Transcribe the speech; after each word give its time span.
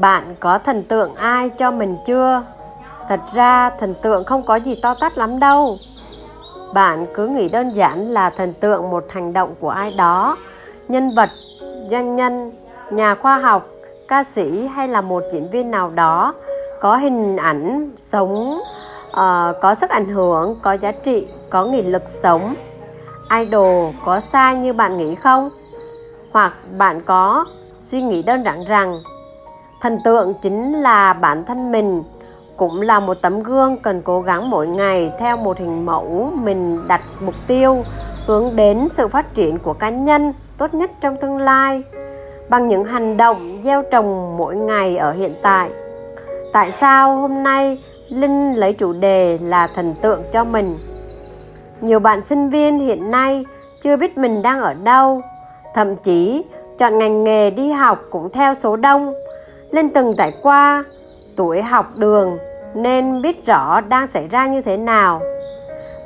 bạn 0.00 0.34
có 0.40 0.58
thần 0.58 0.82
tượng 0.82 1.14
ai 1.14 1.50
cho 1.50 1.70
mình 1.70 1.96
chưa? 2.06 2.42
Thật 3.08 3.20
ra 3.34 3.70
thần 3.70 3.94
tượng 4.02 4.24
không 4.24 4.42
có 4.42 4.56
gì 4.56 4.74
to 4.82 4.94
tát 5.00 5.18
lắm 5.18 5.38
đâu. 5.40 5.76
Bạn 6.74 7.06
cứ 7.14 7.26
nghĩ 7.26 7.48
đơn 7.48 7.70
giản 7.70 8.10
là 8.10 8.30
thần 8.30 8.54
tượng 8.60 8.90
một 8.90 9.04
hành 9.10 9.32
động 9.32 9.54
của 9.60 9.70
ai 9.70 9.90
đó. 9.90 10.36
Nhân 10.88 11.14
vật 11.16 11.30
doanh 11.90 12.16
nhân 12.16 12.52
nhà 12.90 13.14
khoa 13.14 13.38
học 13.38 13.68
ca 14.08 14.22
sĩ 14.22 14.66
hay 14.66 14.88
là 14.88 15.00
một 15.00 15.22
diễn 15.32 15.50
viên 15.50 15.70
nào 15.70 15.90
đó 15.94 16.34
có 16.80 16.96
hình 16.96 17.36
ảnh 17.36 17.90
sống 17.98 18.60
uh, 19.10 19.56
có 19.62 19.74
sức 19.74 19.90
ảnh 19.90 20.06
hưởng 20.06 20.56
có 20.62 20.72
giá 20.72 20.92
trị 20.92 21.28
có 21.50 21.64
nghị 21.64 21.82
lực 21.82 22.02
sống. 22.06 22.54
Idol 23.38 23.94
có 24.04 24.20
sai 24.20 24.56
như 24.56 24.72
bạn 24.72 24.98
nghĩ 24.98 25.14
không? 25.14 25.48
Hoặc 26.32 26.52
bạn 26.78 27.00
có 27.06 27.44
suy 27.90 28.02
nghĩ 28.02 28.22
đơn 28.22 28.42
giản 28.44 28.64
rằng 28.64 29.00
thần 29.80 29.98
tượng 30.04 30.34
chính 30.42 30.72
là 30.72 31.12
bản 31.12 31.44
thân 31.44 31.72
mình, 31.72 32.02
cũng 32.56 32.80
là 32.80 33.00
một 33.00 33.14
tấm 33.22 33.42
gương 33.42 33.76
cần 33.76 34.02
cố 34.02 34.20
gắng 34.20 34.50
mỗi 34.50 34.66
ngày 34.66 35.12
theo 35.18 35.36
một 35.36 35.58
hình 35.58 35.86
mẫu 35.86 36.28
mình 36.44 36.78
đặt 36.88 37.00
mục 37.20 37.34
tiêu, 37.46 37.76
hướng 38.26 38.56
đến 38.56 38.88
sự 38.88 39.08
phát 39.08 39.34
triển 39.34 39.58
của 39.58 39.72
cá 39.72 39.88
nhân 39.88 40.32
tốt 40.58 40.74
nhất 40.74 40.90
trong 41.00 41.16
tương 41.16 41.38
lai, 41.38 41.82
bằng 42.48 42.68
những 42.68 42.84
hành 42.84 43.16
động 43.16 43.62
gieo 43.64 43.82
trồng 43.90 44.36
mỗi 44.36 44.56
ngày 44.56 44.96
ở 44.96 45.12
hiện 45.12 45.34
tại. 45.42 45.70
Tại 46.52 46.70
sao 46.70 47.16
hôm 47.16 47.42
nay 47.42 47.78
linh 48.08 48.54
lấy 48.54 48.72
chủ 48.72 48.92
đề 48.92 49.38
là 49.42 49.66
thần 49.66 49.94
tượng 50.02 50.22
cho 50.32 50.44
mình? 50.44 50.76
Nhiều 51.80 52.00
bạn 52.00 52.24
sinh 52.24 52.50
viên 52.50 52.78
hiện 52.78 53.10
nay 53.10 53.44
chưa 53.82 53.96
biết 53.96 54.18
mình 54.18 54.42
đang 54.42 54.60
ở 54.60 54.74
đâu, 54.74 55.22
thậm 55.74 55.96
chí 55.96 56.44
chọn 56.78 56.98
ngành 56.98 57.24
nghề 57.24 57.50
đi 57.50 57.70
học 57.70 57.98
cũng 58.10 58.28
theo 58.32 58.54
số 58.54 58.76
đông 58.76 59.14
linh 59.72 59.90
từng 59.94 60.14
trải 60.18 60.32
qua 60.42 60.84
tuổi 61.36 61.62
học 61.62 61.86
đường 62.00 62.36
nên 62.74 63.22
biết 63.22 63.46
rõ 63.46 63.80
đang 63.80 64.06
xảy 64.06 64.28
ra 64.28 64.46
như 64.46 64.62
thế 64.62 64.76
nào. 64.76 65.20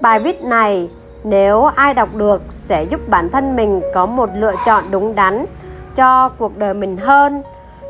Bài 0.00 0.20
viết 0.20 0.42
này 0.42 0.90
nếu 1.24 1.64
ai 1.64 1.94
đọc 1.94 2.14
được 2.14 2.42
sẽ 2.50 2.82
giúp 2.82 3.00
bản 3.08 3.28
thân 3.28 3.56
mình 3.56 3.80
có 3.94 4.06
một 4.06 4.30
lựa 4.34 4.54
chọn 4.66 4.84
đúng 4.90 5.14
đắn 5.14 5.46
cho 5.96 6.28
cuộc 6.28 6.58
đời 6.58 6.74
mình 6.74 6.96
hơn, 6.96 7.42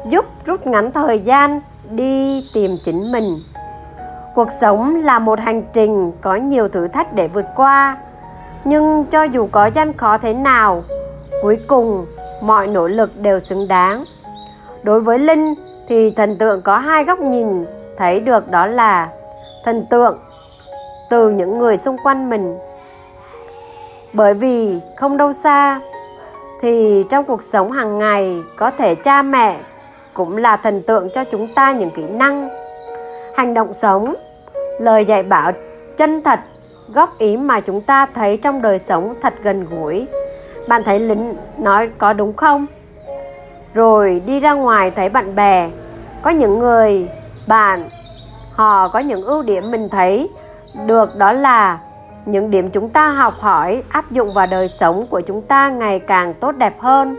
giúp 0.08 0.24
rút 0.46 0.66
ngắn 0.66 0.92
thời 0.92 1.18
gian 1.18 1.60
đi 1.90 2.46
tìm 2.54 2.78
chính 2.84 3.12
mình. 3.12 3.38
Cuộc 4.34 4.52
sống 4.60 4.96
là 4.96 5.18
một 5.18 5.38
hành 5.40 5.62
trình 5.72 6.12
có 6.20 6.34
nhiều 6.34 6.68
thử 6.68 6.88
thách 6.88 7.12
để 7.12 7.28
vượt 7.28 7.46
qua, 7.56 7.98
nhưng 8.64 9.04
cho 9.04 9.22
dù 9.22 9.48
có 9.52 9.66
gian 9.66 9.92
khó 9.92 10.18
thế 10.18 10.34
nào, 10.34 10.84
cuối 11.42 11.58
cùng 11.66 12.04
mọi 12.42 12.66
nỗ 12.66 12.88
lực 12.88 13.10
đều 13.18 13.40
xứng 13.40 13.68
đáng 13.68 14.04
đối 14.82 15.00
với 15.00 15.18
linh 15.18 15.54
thì 15.88 16.10
thần 16.10 16.36
tượng 16.38 16.62
có 16.62 16.78
hai 16.78 17.04
góc 17.04 17.20
nhìn 17.20 17.64
thấy 17.96 18.20
được 18.20 18.50
đó 18.50 18.66
là 18.66 19.08
thần 19.64 19.86
tượng 19.90 20.18
từ 21.10 21.30
những 21.30 21.58
người 21.58 21.76
xung 21.76 21.96
quanh 22.04 22.30
mình. 22.30 22.58
Bởi 24.12 24.34
vì 24.34 24.80
không 24.96 25.16
đâu 25.16 25.32
xa 25.32 25.80
thì 26.60 27.04
trong 27.10 27.24
cuộc 27.24 27.42
sống 27.42 27.72
hàng 27.72 27.98
ngày 27.98 28.42
có 28.56 28.70
thể 28.70 28.94
cha 28.94 29.22
mẹ 29.22 29.60
cũng 30.14 30.36
là 30.36 30.56
thần 30.56 30.82
tượng 30.82 31.08
cho 31.14 31.24
chúng 31.24 31.48
ta 31.54 31.72
những 31.72 31.90
kỹ 31.96 32.02
năng, 32.02 32.48
hành 33.36 33.54
động 33.54 33.74
sống, 33.74 34.14
lời 34.80 35.04
dạy 35.04 35.22
bảo 35.22 35.52
chân 35.96 36.22
thật, 36.22 36.40
góp 36.88 37.18
ý 37.18 37.36
mà 37.36 37.60
chúng 37.60 37.80
ta 37.80 38.06
thấy 38.06 38.36
trong 38.36 38.62
đời 38.62 38.78
sống 38.78 39.14
thật 39.22 39.34
gần 39.42 39.66
gũi. 39.70 40.06
Bạn 40.68 40.82
thấy 40.84 41.00
lính 41.00 41.36
nói 41.58 41.90
có 41.98 42.12
đúng 42.12 42.32
không? 42.32 42.66
Rồi 43.74 44.22
đi 44.26 44.40
ra 44.40 44.52
ngoài 44.52 44.90
thấy 44.90 45.08
bạn 45.08 45.34
bè. 45.34 45.70
Có 46.22 46.30
những 46.30 46.58
người, 46.58 47.08
bạn, 47.46 47.88
họ 48.54 48.88
có 48.88 48.98
những 48.98 49.24
ưu 49.24 49.42
điểm 49.42 49.70
mình 49.70 49.88
thấy. 49.88 50.28
Được 50.86 51.10
đó 51.18 51.32
là 51.32 51.78
những 52.26 52.50
điểm 52.50 52.70
chúng 52.70 52.88
ta 52.88 53.10
học 53.10 53.34
hỏi, 53.40 53.82
áp 53.88 54.10
dụng 54.10 54.34
vào 54.34 54.46
đời 54.46 54.68
sống 54.80 55.06
của 55.10 55.20
chúng 55.26 55.42
ta 55.42 55.68
ngày 55.68 55.98
càng 55.98 56.34
tốt 56.34 56.52
đẹp 56.52 56.80
hơn, 56.80 57.16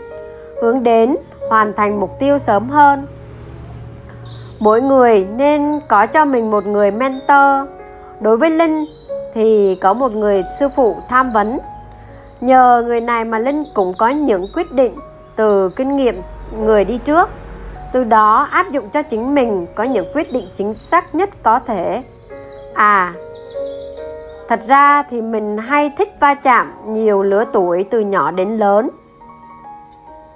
hướng 0.62 0.82
đến 0.82 1.16
hoàn 1.50 1.72
thành 1.76 2.00
mục 2.00 2.10
tiêu 2.18 2.38
sớm 2.38 2.68
hơn. 2.68 3.06
Mỗi 4.60 4.82
người 4.82 5.26
nên 5.36 5.80
có 5.88 6.06
cho 6.06 6.24
mình 6.24 6.50
một 6.50 6.66
người 6.66 6.90
mentor. 6.90 7.68
Đối 8.20 8.36
với 8.36 8.50
linh 8.50 8.84
thì 9.34 9.74
có 9.74 9.94
một 9.94 10.12
người 10.12 10.42
sư 10.58 10.68
phụ 10.76 10.96
tham 11.08 11.30
vấn. 11.34 11.58
Nhờ 12.40 12.82
người 12.86 13.00
này 13.00 13.24
mà 13.24 13.38
linh 13.38 13.64
cũng 13.74 13.94
có 13.98 14.08
những 14.08 14.46
quyết 14.54 14.72
định 14.72 14.94
từ 15.36 15.68
kinh 15.68 15.96
nghiệm 15.96 16.14
người 16.60 16.84
đi 16.84 16.98
trước. 16.98 17.28
Từ 17.92 18.04
đó 18.04 18.48
áp 18.50 18.70
dụng 18.70 18.90
cho 18.90 19.02
chính 19.02 19.34
mình 19.34 19.66
có 19.74 19.84
những 19.84 20.06
quyết 20.14 20.32
định 20.32 20.44
chính 20.56 20.74
xác 20.74 21.14
nhất 21.14 21.30
có 21.42 21.60
thể. 21.66 22.02
À 22.74 23.12
thật 24.48 24.60
ra 24.66 25.02
thì 25.02 25.22
mình 25.22 25.58
hay 25.58 25.90
thích 25.98 26.14
va 26.20 26.34
chạm 26.34 26.72
nhiều 26.86 27.22
lứa 27.22 27.44
tuổi 27.52 27.84
từ 27.90 28.00
nhỏ 28.00 28.30
đến 28.30 28.58
lớn. 28.58 28.88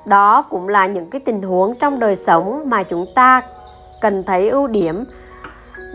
Đó 0.04 0.42
cũng 0.42 0.68
là 0.68 0.86
những 0.86 1.10
cái 1.10 1.20
tình 1.20 1.42
huống 1.42 1.74
trong 1.74 1.98
đời 1.98 2.16
sống 2.16 2.62
mà 2.66 2.82
chúng 2.82 3.06
ta 3.14 3.42
cần 4.00 4.22
thấy 4.26 4.48
ưu 4.48 4.66
điểm 4.66 5.04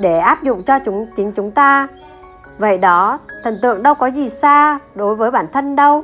để 0.02 0.18
áp 0.18 0.42
dụng 0.42 0.58
cho 0.68 0.80
chúng, 0.86 1.06
chính 1.16 1.32
chúng 1.36 1.52
ta. 1.52 1.88
Vậy 2.58 2.78
đó, 2.78 3.20
thần 3.44 3.60
tượng 3.62 3.84
đâu 3.84 3.96
có 3.96 4.08
gì 4.08 4.30
xa 4.30 4.80
đối 4.96 5.16
với 5.16 5.32
bản 5.32 5.48
thân 5.54 5.76
đâu. 5.76 6.04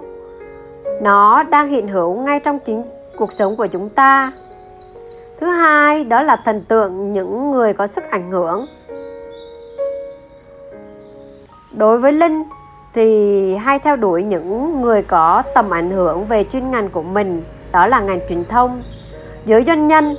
Nó 1.02 1.44
đang 1.44 1.70
hiện 1.70 1.88
hữu 1.88 2.16
ngay 2.16 2.40
trong 2.40 2.60
chính 2.66 2.84
cuộc 3.18 3.34
sống 3.34 3.56
của 3.58 3.68
chúng 3.68 3.90
ta. 3.90 4.32
Thứ 5.40 5.48
hai, 5.48 6.04
đó 6.04 6.24
là 6.24 6.36
thần 6.36 6.58
tượng 6.70 7.14
những 7.14 7.52
người 7.52 7.74
có 7.74 7.88
sức 7.88 8.04
ảnh 8.12 8.32
hưởng. 8.32 8.66
Đối 11.72 11.98
với 11.98 12.12
linh 12.12 12.44
thì 12.94 13.56
hay 13.56 13.80
theo 13.80 13.96
đuổi 13.96 14.24
những 14.24 14.82
người 14.82 15.02
có 15.02 15.44
tầm 15.56 15.70
ảnh 15.70 15.92
hưởng 15.92 16.26
về 16.26 16.44
chuyên 16.44 16.72
ngành 16.72 16.90
của 16.90 17.04
mình, 17.04 17.44
đó 17.72 17.88
là 17.88 18.00
ngành 18.00 18.20
truyền 18.30 18.46
thông. 18.46 18.82
Giới 19.46 19.64
doanh 19.64 19.88
nhân, 19.88 20.16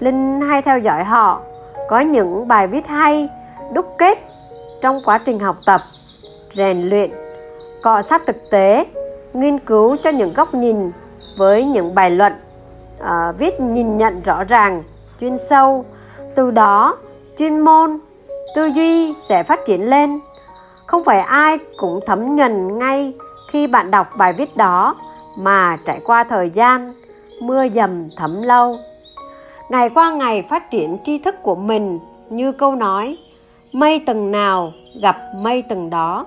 linh 0.00 0.40
hay 0.40 0.62
theo 0.62 0.78
dõi 0.78 1.04
họ, 1.04 1.40
có 1.88 2.00
những 2.00 2.48
bài 2.48 2.66
viết 2.66 2.86
hay, 2.86 3.28
đúc 3.72 3.86
kết 3.98 4.18
trong 4.80 5.00
quá 5.04 5.18
trình 5.26 5.38
học 5.38 5.56
tập, 5.66 5.80
rèn 6.54 6.82
luyện, 6.82 7.10
cọ 7.82 8.02
sát 8.02 8.22
thực 8.26 8.36
tế, 8.50 8.86
nghiên 9.32 9.58
cứu 9.58 9.96
cho 10.04 10.10
những 10.10 10.34
góc 10.34 10.54
nhìn 10.54 10.90
với 11.36 11.64
những 11.64 11.94
bài 11.94 12.10
luận 12.10 12.32
uh, 13.00 13.38
viết 13.38 13.60
nhìn 13.60 13.98
nhận 13.98 14.22
rõ 14.22 14.44
ràng 14.44 14.82
chuyên 15.20 15.38
sâu. 15.38 15.84
Từ 16.34 16.50
đó 16.50 16.96
chuyên 17.38 17.60
môn 17.60 17.98
tư 18.54 18.66
duy 18.66 19.14
sẽ 19.28 19.42
phát 19.42 19.60
triển 19.66 19.90
lên. 19.90 20.18
Không 20.86 21.04
phải 21.04 21.20
ai 21.20 21.58
cũng 21.76 22.00
thấm 22.06 22.36
nhuần 22.36 22.78
ngay 22.78 23.12
khi 23.50 23.66
bạn 23.66 23.90
đọc 23.90 24.06
bài 24.18 24.32
viết 24.32 24.56
đó 24.56 24.96
mà 25.42 25.76
trải 25.86 26.00
qua 26.06 26.24
thời 26.24 26.50
gian 26.50 26.92
mưa 27.42 27.68
dầm 27.68 28.04
thấm 28.16 28.42
lâu. 28.42 28.76
Ngày 29.70 29.90
qua 29.90 30.10
ngày 30.10 30.44
phát 30.50 30.70
triển 30.70 30.98
tri 31.04 31.18
thức 31.18 31.34
của 31.42 31.54
mình 31.54 31.98
như 32.30 32.52
câu 32.52 32.74
nói 32.74 33.18
mây 33.72 34.02
tầng 34.06 34.30
nào 34.30 34.72
gặp 35.02 35.16
mây 35.42 35.64
tầng 35.68 35.90
đó. 35.90 36.24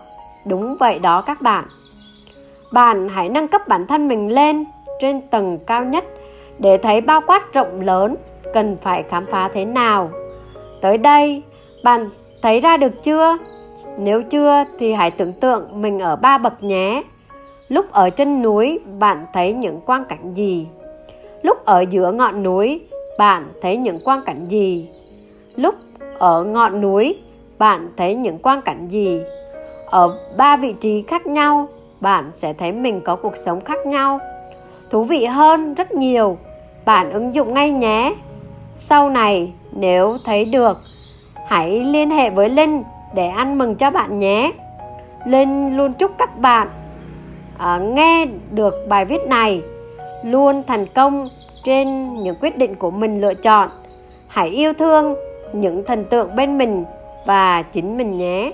Đúng 0.50 0.76
vậy 0.80 1.00
đó 1.00 1.22
các 1.22 1.38
bạn. 1.42 1.64
Bạn 2.72 3.10
hãy 3.10 3.30
nâng 3.30 3.48
cấp 3.48 3.68
bản 3.68 3.88
thân 3.88 4.08
mình 4.08 4.30
lên 4.32 4.66
trên 5.00 5.22
tầng 5.22 5.60
cao 5.66 5.86
nhất 5.86 6.06
để 6.60 6.78
thấy 6.78 7.02
bao 7.02 7.22
quát 7.28 7.54
rộng 7.54 7.82
lớn, 7.82 8.16
cần 8.54 8.78
phải 8.82 9.04
khám 9.04 9.26
phá 9.32 9.50
thế 9.54 9.66
nào. 9.66 10.10
Tới 10.82 10.98
đây, 10.98 11.44
bạn 11.84 12.10
thấy 12.42 12.60
ra 12.60 12.78
được 12.78 13.04
chưa? 13.04 13.38
Nếu 14.00 14.22
chưa 14.32 14.64
thì 14.80 14.94
hãy 14.94 15.12
tưởng 15.12 15.34
tượng 15.42 15.82
mình 15.82 16.00
ở 16.00 16.16
ba 16.22 16.38
bậc 16.38 16.54
nhé. 16.62 17.04
Lúc 17.70 17.92
ở 17.92 18.10
chân 18.10 18.42
núi, 18.42 18.80
bạn 19.00 19.26
thấy 19.34 19.54
những 19.54 19.82
quang 19.82 20.06
cảnh 20.06 20.34
gì? 20.34 20.68
Lúc 21.42 21.66
ở 21.66 21.82
giữa 21.90 22.12
ngọn 22.12 22.44
núi, 22.44 22.82
bạn 23.18 23.48
thấy 23.62 23.78
những 23.78 24.00
quang 24.04 24.20
cảnh 24.26 24.48
gì? 24.50 24.88
Lúc 25.58 25.74
ở 26.20 26.44
ngọn 26.44 26.82
núi, 26.82 27.16
bạn 27.60 27.90
thấy 27.98 28.16
những 28.16 28.38
quang 28.38 28.62
cảnh 28.62 28.88
gì? 28.88 29.22
Ở 29.86 30.18
ba 30.38 30.58
vị 30.58 30.76
trí 30.82 31.02
khác 31.02 31.28
nhau, 31.28 31.68
bạn 32.02 32.32
sẽ 32.34 32.54
thấy 32.54 32.72
mình 32.72 33.02
có 33.02 33.16
cuộc 33.16 33.38
sống 33.38 33.62
khác 33.64 33.86
nhau 33.86 34.20
thú 34.92 35.04
vị 35.04 35.26
hơn 35.26 35.74
rất 35.74 35.92
nhiều. 35.92 36.38
Bạn 36.86 37.12
ứng 37.12 37.36
dụng 37.36 37.54
ngay 37.54 37.72
nhé. 37.72 38.16
Sau 38.76 39.10
này 39.10 39.54
nếu 39.72 40.18
thấy 40.26 40.46
được 40.46 40.78
hãy 41.48 41.80
liên 41.80 42.10
hệ 42.10 42.30
với 42.30 42.50
linh 42.50 42.84
để 43.14 43.28
ăn 43.28 43.58
mừng 43.58 43.76
cho 43.76 43.92
bạn 43.92 44.20
nhé. 44.20 44.52
Linh 45.26 45.78
luôn 45.78 45.94
chúc 45.94 46.12
các 46.18 46.40
bạn 46.40 46.70
à, 47.58 47.78
nghe 47.78 48.26
được 48.52 48.74
bài 48.90 49.06
viết 49.06 49.22
này 49.28 49.62
luôn 50.24 50.64
thành 50.68 50.86
công 50.96 51.28
trên 51.64 52.14
những 52.24 52.36
quyết 52.42 52.58
định 52.58 52.76
của 52.76 52.92
mình 52.92 53.22
lựa 53.22 53.34
chọn. 53.34 53.70
Hãy 54.30 54.50
yêu 54.50 54.74
thương 54.74 55.16
những 55.54 55.84
thần 55.88 56.06
tượng 56.06 56.36
bên 56.36 56.58
mình 56.58 56.86
và 57.26 57.62
chính 57.62 57.98
mình 57.98 58.18
nhé. 58.18 58.52